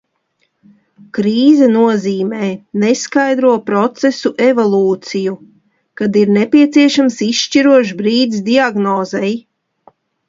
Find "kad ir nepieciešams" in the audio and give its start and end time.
6.01-7.19